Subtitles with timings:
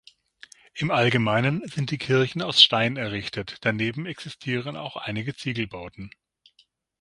[0.73, 6.09] Im Allgemeinen sind die Kirchen aus Stein errichtet, daneben existieren auch einige Ziegelbauten.